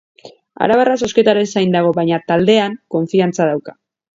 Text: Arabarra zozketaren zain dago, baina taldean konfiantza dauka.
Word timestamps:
Arabarra 0.67 0.95
zozketaren 1.07 1.51
zain 1.55 1.77
dago, 1.77 1.91
baina 1.99 2.21
taldean 2.33 2.81
konfiantza 2.97 3.53
dauka. 3.53 3.79